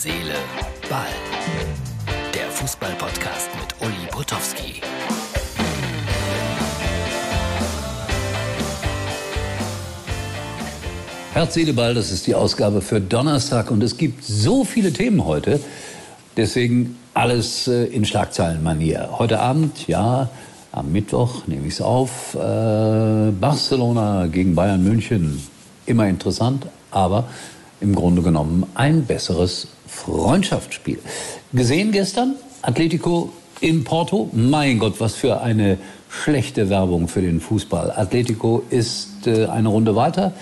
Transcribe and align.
Seele, 0.00 0.36
Ball. 0.88 1.08
Der 2.32 2.48
Fußball-Podcast 2.52 3.48
mit 3.60 3.74
Uli 3.84 4.06
Potowski. 4.12 4.80
Herz, 11.32 11.54
Seele, 11.54 11.72
Ball, 11.72 11.94
das 11.94 12.12
ist 12.12 12.28
die 12.28 12.36
Ausgabe 12.36 12.80
für 12.80 13.00
Donnerstag 13.00 13.72
und 13.72 13.82
es 13.82 13.96
gibt 13.96 14.22
so 14.22 14.64
viele 14.64 14.92
Themen 14.92 15.24
heute. 15.24 15.58
Deswegen 16.36 16.96
alles 17.14 17.66
äh, 17.66 17.86
in 17.86 18.04
Schlagzeilenmanier. 18.04 19.18
Heute 19.18 19.40
Abend, 19.40 19.88
ja, 19.88 20.30
am 20.70 20.92
Mittwoch 20.92 21.48
nehme 21.48 21.66
ich 21.66 21.74
es 21.74 21.80
auf. 21.80 22.36
Äh, 22.36 23.32
Barcelona 23.32 24.28
gegen 24.28 24.54
Bayern 24.54 24.84
München. 24.84 25.42
Immer 25.86 26.06
interessant, 26.06 26.66
aber 26.92 27.24
im 27.80 27.96
Grunde 27.96 28.22
genommen 28.22 28.64
ein 28.76 29.04
besseres 29.04 29.66
Freundschaftsspiel. 29.88 30.98
Gesehen 31.52 31.92
gestern, 31.92 32.36
Atletico 32.62 33.32
in 33.60 33.84
Porto. 33.84 34.30
Mein 34.32 34.78
Gott, 34.78 35.00
was 35.00 35.14
für 35.14 35.40
eine 35.40 35.78
schlechte 36.08 36.70
Werbung 36.70 37.08
für 37.08 37.20
den 37.22 37.40
Fußball. 37.40 37.90
Atletico 37.90 38.62
ist 38.70 39.26
äh, 39.26 39.46
eine 39.46 39.68
Runde 39.68 39.96
weiter 39.96 40.32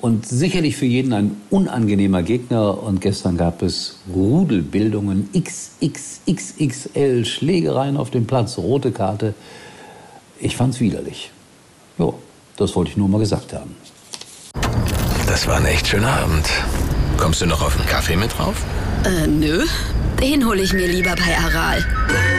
und 0.00 0.26
sicherlich 0.26 0.76
für 0.76 0.86
jeden 0.86 1.12
ein 1.12 1.36
unangenehmer 1.50 2.22
Gegner. 2.22 2.82
Und 2.82 3.00
gestern 3.00 3.36
gab 3.36 3.62
es 3.62 3.98
Rudelbildungen, 4.14 5.30
XXXXL, 5.32 7.24
Schlägereien 7.24 7.96
auf 7.96 8.10
dem 8.10 8.26
Platz, 8.26 8.58
rote 8.58 8.92
Karte. 8.92 9.34
Ich 10.38 10.56
fand's 10.56 10.80
widerlich. 10.80 11.30
Jo, 11.98 12.14
das 12.56 12.76
wollte 12.76 12.90
ich 12.90 12.96
nur 12.96 13.08
mal 13.08 13.18
gesagt 13.18 13.52
haben. 13.52 13.74
Das 15.26 15.46
war 15.46 15.56
ein 15.56 15.66
echt 15.66 15.88
schöner 15.88 16.12
Abend. 16.12 16.46
Kommst 17.16 17.40
du 17.40 17.46
noch 17.46 17.62
auf 17.62 17.76
einen 17.78 17.88
Kaffee 17.88 18.16
mit 18.16 18.36
drauf? 18.36 18.64
Äh, 19.06 19.28
nö. 19.28 19.64
Den 20.20 20.44
hole 20.44 20.62
ich 20.62 20.72
mir 20.72 20.88
lieber 20.88 21.14
bei 21.14 21.38
Aral. 21.38 21.84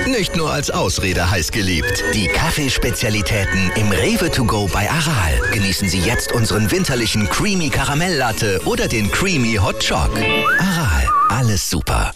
Nicht 0.06 0.36
nur 0.36 0.52
als 0.52 0.70
Ausrede 0.70 1.32
heiß 1.32 1.54
geliebt. 1.54 2.04
Die 2.14 2.28
Kaffeespezialitäten 2.28 3.72
im 3.78 3.90
Rewe 3.90 4.30
to 4.30 4.44
go 4.44 4.68
bei 4.74 4.90
Aral. 4.90 5.40
Genießen 5.54 5.88
Sie 5.88 6.00
jetzt 6.00 6.34
unseren 6.34 6.70
winterlichen 6.70 7.30
Creamy 7.30 7.70
Karamelllatte 7.70 8.60
oder 8.66 8.90
den 8.90 9.10
Creamy 9.10 9.56
Hot 9.56 9.88
Choc. 9.88 10.10
Aral, 10.60 11.08
alles 11.30 11.70
super. 11.70 12.12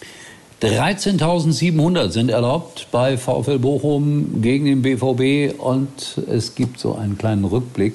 13.700 0.60 2.10
sind 2.10 2.28
erlaubt 2.28 2.88
bei 2.92 3.16
VfL 3.16 3.58
Bochum 3.58 4.42
gegen 4.42 4.66
den 4.66 4.82
BVB 4.82 5.58
und 5.58 6.18
es 6.30 6.54
gibt 6.54 6.78
so 6.78 6.94
einen 6.94 7.16
kleinen 7.16 7.44
Rückblick. 7.44 7.94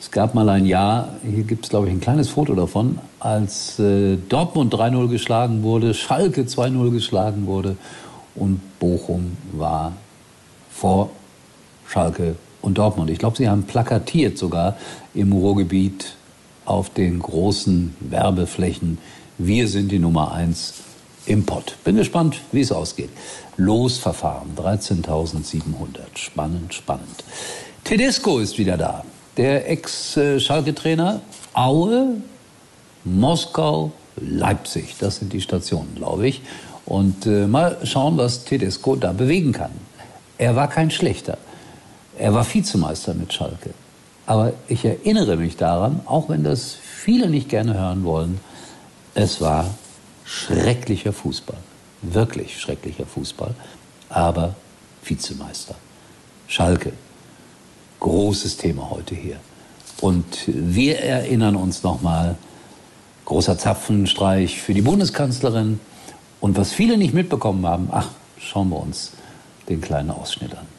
Es 0.00 0.12
gab 0.12 0.34
mal 0.34 0.48
ein 0.48 0.64
Jahr, 0.64 1.16
hier 1.28 1.42
gibt 1.42 1.64
es 1.64 1.70
glaube 1.70 1.88
ich 1.88 1.92
ein 1.92 2.00
kleines 2.00 2.28
Foto 2.28 2.54
davon, 2.54 3.00
als 3.18 3.80
äh, 3.80 4.16
Dortmund 4.28 4.72
3-0 4.72 5.08
geschlagen 5.08 5.64
wurde, 5.64 5.92
Schalke 5.92 6.42
2-0 6.42 6.92
geschlagen 6.92 7.46
wurde 7.46 7.76
und 8.36 8.60
Bochum 8.78 9.36
war 9.52 9.92
vor 10.70 11.10
Schalke 11.88 12.36
und 12.62 12.78
Dortmund. 12.78 13.10
Ich 13.10 13.18
glaube, 13.18 13.36
sie 13.36 13.48
haben 13.48 13.64
plakatiert 13.64 14.38
sogar 14.38 14.76
im 15.14 15.32
Ruhrgebiet 15.32 16.14
auf 16.64 16.90
den 16.90 17.18
großen 17.18 17.96
Werbeflächen. 17.98 18.98
Wir 19.36 19.66
sind 19.66 19.90
die 19.90 19.98
Nummer 19.98 20.30
1 20.32 20.74
im 21.26 21.44
Pott. 21.44 21.76
Bin 21.82 21.96
gespannt, 21.96 22.40
wie 22.52 22.60
es 22.60 22.70
ausgeht. 22.70 23.10
Losverfahren, 23.56 24.54
13.700. 24.56 26.16
Spannend, 26.16 26.72
spannend. 26.72 27.24
Tedesco 27.82 28.38
ist 28.38 28.58
wieder 28.58 28.76
da 28.76 29.02
der 29.38 29.70
Ex-Schalke-Trainer 29.70 31.22
Aue, 31.54 32.16
Moskau, 33.04 33.92
Leipzig. 34.16 34.96
Das 34.98 35.16
sind 35.16 35.32
die 35.32 35.40
Stationen, 35.40 35.94
glaube 35.94 36.28
ich. 36.28 36.42
Und 36.84 37.26
äh, 37.26 37.46
mal 37.46 37.78
schauen, 37.84 38.18
was 38.18 38.44
Tedesco 38.44 38.96
da 38.96 39.12
bewegen 39.12 39.52
kann. 39.52 39.70
Er 40.38 40.56
war 40.56 40.68
kein 40.68 40.90
schlechter. 40.90 41.38
Er 42.18 42.34
war 42.34 42.44
Vizemeister 42.52 43.14
mit 43.14 43.32
Schalke. 43.32 43.70
Aber 44.26 44.52
ich 44.66 44.84
erinnere 44.84 45.36
mich 45.36 45.56
daran, 45.56 46.00
auch 46.04 46.28
wenn 46.28 46.44
das 46.44 46.74
viele 46.74 47.30
nicht 47.30 47.48
gerne 47.48 47.74
hören 47.74 48.04
wollen, 48.04 48.40
es 49.14 49.40
war 49.40 49.72
schrecklicher 50.24 51.12
Fußball. 51.12 51.58
Wirklich 52.02 52.60
schrecklicher 52.60 53.06
Fußball. 53.06 53.54
Aber 54.08 54.54
Vizemeister. 55.02 55.76
Schalke, 56.46 56.92
großes 58.00 58.56
Thema 58.56 58.90
heute 58.90 59.14
hier. 59.14 59.36
Und 60.00 60.24
wir 60.46 61.00
erinnern 61.00 61.56
uns 61.56 61.82
nochmal, 61.82 62.36
großer 63.24 63.58
Zapfenstreich 63.58 64.60
für 64.60 64.74
die 64.74 64.82
Bundeskanzlerin. 64.82 65.80
Und 66.40 66.56
was 66.56 66.72
viele 66.72 66.96
nicht 66.96 67.14
mitbekommen 67.14 67.66
haben, 67.66 67.88
ach, 67.90 68.10
schauen 68.38 68.70
wir 68.70 68.80
uns 68.80 69.12
den 69.68 69.80
kleinen 69.80 70.10
Ausschnitt 70.10 70.54
an. 70.54 70.77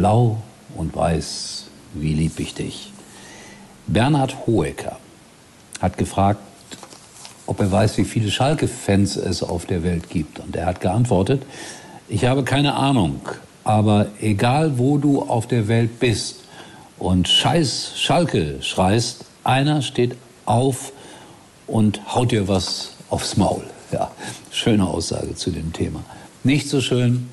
Blau 0.00 0.38
und 0.76 0.96
Weiß, 0.96 1.66
wie 1.92 2.14
lieb 2.14 2.40
ich 2.40 2.54
dich. 2.54 2.90
Bernhard 3.86 4.46
Hoeker 4.46 4.96
hat 5.78 5.98
gefragt, 5.98 6.40
ob 7.46 7.60
er 7.60 7.70
weiß, 7.70 7.98
wie 7.98 8.06
viele 8.06 8.30
Schalke-Fans 8.30 9.16
es 9.16 9.42
auf 9.42 9.66
der 9.66 9.82
Welt 9.82 10.08
gibt. 10.08 10.38
Und 10.38 10.56
er 10.56 10.64
hat 10.64 10.80
geantwortet, 10.80 11.42
ich 12.08 12.24
habe 12.24 12.44
keine 12.44 12.76
Ahnung, 12.76 13.20
aber 13.62 14.06
egal 14.22 14.78
wo 14.78 14.96
du 14.96 15.20
auf 15.20 15.46
der 15.46 15.68
Welt 15.68 16.00
bist 16.00 16.44
und 16.98 17.28
Scheiß 17.28 17.92
Schalke 17.96 18.62
schreist, 18.62 19.26
einer 19.44 19.82
steht 19.82 20.16
auf 20.46 20.94
und 21.66 22.14
haut 22.14 22.32
dir 22.32 22.48
was 22.48 22.92
aufs 23.10 23.36
Maul. 23.36 23.64
Ja, 23.92 24.10
schöne 24.50 24.86
Aussage 24.86 25.34
zu 25.34 25.50
dem 25.50 25.74
Thema. 25.74 26.02
Nicht 26.42 26.70
so 26.70 26.80
schön 26.80 27.28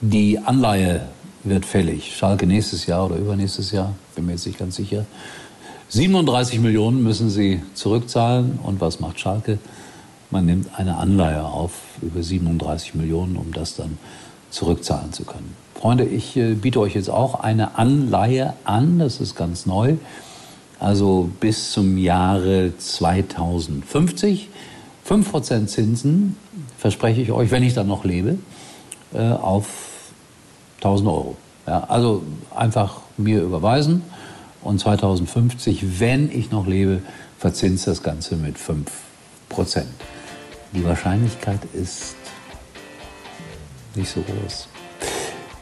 die 0.00 0.38
Anleihe 0.38 1.02
wird 1.44 1.64
fällig. 1.64 2.16
Schalke 2.16 2.46
nächstes 2.46 2.86
Jahr 2.86 3.06
oder 3.06 3.16
übernächstes 3.16 3.72
Jahr, 3.72 3.94
bin 4.14 4.26
mir 4.26 4.32
jetzt 4.32 4.46
nicht 4.46 4.58
ganz 4.58 4.76
sicher. 4.76 5.06
37 5.88 6.60
Millionen 6.60 7.02
müssen 7.02 7.30
sie 7.30 7.62
zurückzahlen. 7.74 8.58
Und 8.62 8.80
was 8.80 9.00
macht 9.00 9.18
Schalke? 9.18 9.58
Man 10.30 10.46
nimmt 10.46 10.78
eine 10.78 10.96
Anleihe 10.96 11.44
auf 11.44 11.72
über 12.02 12.22
37 12.22 12.94
Millionen, 12.94 13.36
um 13.36 13.52
das 13.52 13.74
dann 13.74 13.98
zurückzahlen 14.50 15.12
zu 15.12 15.24
können. 15.24 15.54
Freunde, 15.74 16.04
ich 16.04 16.36
äh, 16.36 16.54
biete 16.54 16.78
euch 16.80 16.94
jetzt 16.94 17.10
auch 17.10 17.40
eine 17.40 17.78
Anleihe 17.78 18.54
an, 18.64 18.98
das 18.98 19.20
ist 19.20 19.34
ganz 19.34 19.66
neu. 19.66 19.94
Also 20.78 21.30
bis 21.40 21.72
zum 21.72 21.98
Jahre 21.98 22.72
2050. 22.76 24.48
5% 25.08 25.66
Zinsen 25.66 26.36
verspreche 26.78 27.20
ich 27.20 27.32
euch, 27.32 27.50
wenn 27.50 27.62
ich 27.62 27.74
dann 27.74 27.88
noch 27.88 28.04
lebe, 28.04 28.38
äh, 29.12 29.18
auf 29.18 29.89
1000 30.80 31.08
Euro. 31.08 31.36
Ja, 31.66 31.84
also 31.84 32.22
einfach 32.54 33.00
mir 33.16 33.42
überweisen 33.42 34.02
und 34.62 34.80
2050, 34.80 36.00
wenn 36.00 36.30
ich 36.30 36.50
noch 36.50 36.66
lebe, 36.66 37.02
verzinst 37.38 37.86
das 37.86 38.02
Ganze 38.02 38.36
mit 38.36 38.58
5 38.58 38.90
Prozent. 39.48 39.88
Die 40.72 40.84
Wahrscheinlichkeit 40.84 41.60
ist 41.74 42.14
nicht 43.94 44.10
so 44.10 44.20
groß. 44.22 44.68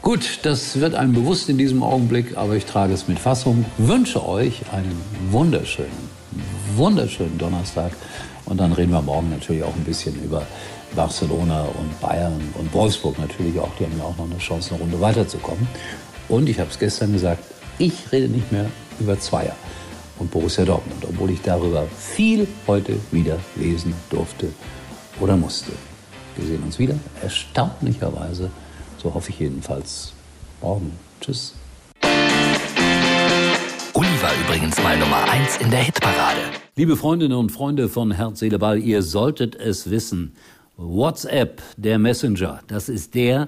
Gut, 0.01 0.39
das 0.43 0.79
wird 0.79 0.95
einem 0.95 1.13
bewusst 1.13 1.49
in 1.49 1.57
diesem 1.57 1.83
Augenblick, 1.83 2.37
aber 2.37 2.55
ich 2.55 2.65
trage 2.65 2.93
es 2.93 3.07
mit 3.07 3.19
Fassung. 3.19 3.65
Wünsche 3.77 4.25
euch 4.25 4.61
einen 4.71 5.01
wunderschönen, 5.31 6.09
wunderschönen 6.75 7.37
Donnerstag. 7.37 7.91
Und 8.45 8.59
dann 8.59 8.73
reden 8.73 8.91
wir 8.91 9.01
morgen 9.01 9.29
natürlich 9.29 9.63
auch 9.63 9.75
ein 9.75 9.83
bisschen 9.83 10.15
über 10.23 10.45
Barcelona 10.95 11.63
und 11.63 11.99
Bayern 12.01 12.41
und 12.55 12.73
Wolfsburg 12.73 13.19
natürlich 13.19 13.59
auch. 13.59 13.69
Die 13.79 13.85
haben 13.85 13.97
ja 13.97 14.05
auch 14.05 14.17
noch 14.17 14.25
eine 14.25 14.39
Chance, 14.39 14.73
eine 14.73 14.81
Runde 14.81 14.99
weiterzukommen. 14.99 15.67
Und 16.27 16.49
ich 16.49 16.59
habe 16.59 16.69
es 16.69 16.79
gestern 16.79 17.13
gesagt, 17.13 17.43
ich 17.77 18.11
rede 18.11 18.27
nicht 18.27 18.51
mehr 18.51 18.65
über 18.99 19.19
Zweier 19.19 19.55
und 20.19 20.31
Borussia 20.31 20.65
Dortmund, 20.65 21.05
obwohl 21.07 21.31
ich 21.31 21.41
darüber 21.41 21.85
viel 21.87 22.47
heute 22.67 22.97
wieder 23.11 23.37
lesen 23.55 23.93
durfte 24.09 24.49
oder 25.19 25.37
musste. 25.37 25.71
Wir 26.35 26.47
sehen 26.47 26.63
uns 26.63 26.77
wieder, 26.79 26.95
erstaunlicherweise, 27.21 28.49
so 29.01 29.13
hoffe 29.13 29.29
ich 29.29 29.39
jedenfalls, 29.39 30.13
morgen. 30.61 30.91
Tschüss. 31.21 31.53
War 34.21 34.33
übrigens 34.45 34.83
mal 34.83 34.97
Nummer 34.97 35.23
1 35.31 35.57
in 35.57 35.71
der 35.71 35.79
Hitparade. 35.79 36.41
Liebe 36.75 36.97
Freundinnen 36.97 37.37
und 37.37 37.53
Freunde 37.53 37.87
von 37.87 38.11
Herz, 38.11 38.39
Seele, 38.39 38.59
Ball, 38.59 38.77
ihr 38.77 39.01
solltet 39.01 39.55
es 39.55 39.89
wissen. 39.89 40.35
WhatsApp, 40.75 41.61
der 41.77 41.99
Messenger, 41.99 42.59
das 42.67 42.89
ist 42.89 43.15
der, 43.15 43.47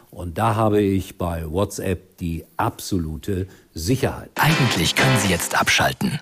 Und 0.11 0.37
da 0.37 0.55
habe 0.55 0.81
ich 0.81 1.17
bei 1.17 1.49
WhatsApp 1.49 2.17
die 2.17 2.43
absolute 2.57 3.47
Sicherheit. 3.73 4.29
Eigentlich 4.35 4.95
können 4.95 5.17
Sie 5.19 5.29
jetzt 5.29 5.59
abschalten. 5.59 6.19